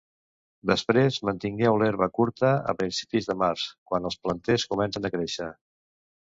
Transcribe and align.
Després, 0.69 1.19
mantingueu 1.29 1.77
l'herba 1.81 2.07
curta 2.17 2.51
a 2.73 2.75
principis 2.81 3.29
de 3.33 3.37
març 3.45 3.69
quan 3.93 4.11
els 4.13 4.21
planters 4.25 4.69
comencen 4.75 5.07
a 5.11 5.17
créixer. 5.19 5.55